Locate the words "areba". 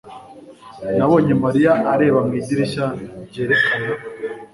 1.93-2.19